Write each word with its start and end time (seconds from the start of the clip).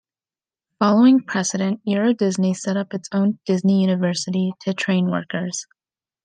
Following 0.79 1.21
precedent, 1.21 1.79
Euro 1.85 2.11
Disney 2.11 2.55
set 2.55 2.75
up 2.75 2.91
its 2.95 3.07
own 3.11 3.37
Disney 3.45 3.81
University 3.81 4.51
to 4.61 4.73
train 4.73 5.11
workers. 5.11 5.67